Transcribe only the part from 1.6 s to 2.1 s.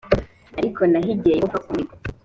umuhigo